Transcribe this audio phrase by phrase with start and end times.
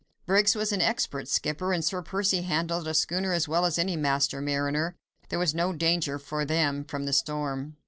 [0.25, 3.95] Briggs was an expert skipper, and Sir Percy handled a schooner as well as any
[3.95, 4.95] master mariner.
[5.29, 7.77] There was no danger for them from the storm.